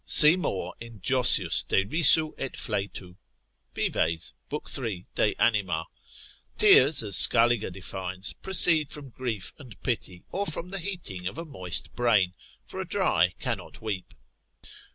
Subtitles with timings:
[0.07, 3.17] See more in Jossius de risu et fletu,
[3.75, 5.85] Vives 3 de Anima.
[6.57, 11.45] Tears, as Scaliger defines, proceed from grief and pity, or from the heating of a
[11.45, 12.33] moist brain,
[12.65, 14.15] for a dry cannot weep.